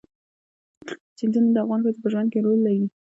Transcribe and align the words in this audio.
سیندونه 1.17 1.49
د 1.51 1.57
افغان 1.63 1.79
ښځو 1.85 2.01
په 2.03 2.09
ژوند 2.11 2.27
کې 2.31 2.39
رول 2.45 2.59
لري. 2.67 2.85